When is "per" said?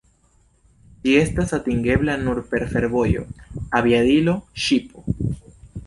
2.55-2.67